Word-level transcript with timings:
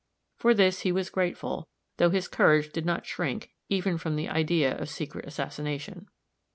For 0.39 0.55
this 0.55 0.79
he 0.79 0.91
was 0.91 1.11
grateful, 1.11 1.67
though 1.97 2.09
his 2.09 2.27
courage 2.27 2.71
did 2.73 2.87
not 2.87 3.05
shrink, 3.05 3.51
even 3.69 3.99
from 3.99 4.15
the 4.15 4.29
idea 4.29 4.75
of 4.75 4.89
secret 4.89 5.25
assassination. 5.27 6.07